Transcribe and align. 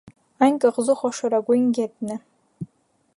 Այն 0.45 0.55
կղզու 0.63 0.95
խոշորագույն 1.01 1.69
գետն 1.81 2.17
է։ 2.17 2.21